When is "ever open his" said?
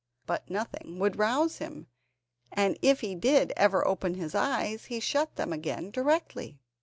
3.55-4.33